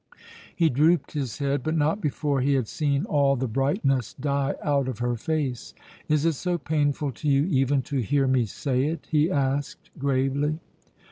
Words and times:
He 0.55 0.67
drooped 0.71 1.11
his 1.11 1.37
head, 1.37 1.61
but 1.61 1.77
not 1.77 2.01
before 2.01 2.41
he 2.41 2.55
had 2.55 2.67
seen 2.67 3.05
all 3.05 3.35
the 3.35 3.47
brightness 3.47 4.15
die 4.15 4.55
out 4.63 4.87
of 4.87 4.97
her 4.97 5.15
face. 5.15 5.75
"Is 6.09 6.25
it 6.25 6.33
so 6.33 6.57
painful 6.57 7.11
to 7.11 7.29
you 7.29 7.45
even 7.45 7.83
to 7.83 7.99
hear 7.99 8.25
me 8.25 8.47
say 8.47 8.85
it?" 8.85 9.05
he 9.11 9.29
asked 9.29 9.91
gravely. 9.99 10.57